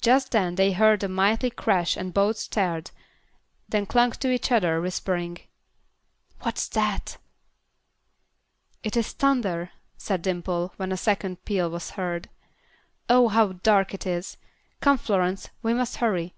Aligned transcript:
Just 0.00 0.30
then 0.30 0.54
they 0.54 0.70
heard 0.70 1.02
a 1.02 1.08
mighty 1.08 1.50
crash 1.50 1.96
and 1.96 2.14
both 2.14 2.36
started, 2.38 2.92
then 3.68 3.84
clung 3.84 4.12
to 4.12 4.30
each 4.30 4.52
other, 4.52 4.80
whispering, 4.80 5.38
"What's 6.42 6.68
that?" 6.68 7.18
"It 8.84 8.96
is 8.96 9.10
thunder," 9.10 9.72
said 9.98 10.22
Dimple, 10.22 10.72
when 10.76 10.92
a 10.92 10.96
second 10.96 11.44
peal 11.44 11.68
was 11.68 11.90
heard. 11.98 12.28
"Oh, 13.08 13.26
how 13.26 13.54
dark 13.54 13.92
it 13.92 14.06
is. 14.06 14.36
Come, 14.80 14.98
Florence; 14.98 15.50
we 15.64 15.74
must 15.74 15.96
hurry. 15.96 16.36